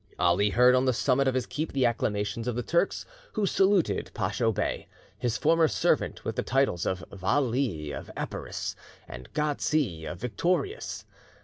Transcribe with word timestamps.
Ali 0.17 0.49
heard 0.49 0.73
on 0.73 0.85
the 0.85 0.93
summit 0.93 1.27
of 1.27 1.35
his 1.35 1.45
keep 1.45 1.71
the 1.73 1.85
acclamations 1.85 2.47
of 2.47 2.55
the 2.55 2.63
Turks 2.63 3.05
who 3.33 3.45
saluted 3.45 4.09
Pacho 4.15 4.51
Bey, 4.51 4.87
his 5.19 5.37
former 5.37 5.67
servant 5.67 6.25
with 6.25 6.35
the 6.35 6.41
titles 6.41 6.87
of 6.87 7.03
Vali 7.11 7.91
of 7.91 8.09
Epirus, 8.17 8.75
and 9.07 9.31
Ghazi, 9.33 10.05
of 10.05 10.17
Victorius. 10.19 11.05